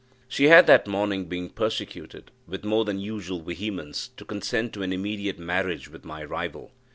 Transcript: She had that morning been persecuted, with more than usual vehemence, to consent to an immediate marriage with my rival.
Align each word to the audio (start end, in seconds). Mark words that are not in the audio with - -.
She 0.27 0.45
had 0.45 0.65
that 0.65 0.87
morning 0.87 1.25
been 1.25 1.49
persecuted, 1.51 2.31
with 2.47 2.63
more 2.65 2.85
than 2.85 2.99
usual 2.99 3.39
vehemence, 3.41 4.07
to 4.17 4.25
consent 4.25 4.73
to 4.73 4.81
an 4.81 4.91
immediate 4.91 5.37
marriage 5.37 5.89
with 5.89 6.05
my 6.05 6.23
rival. 6.23 6.71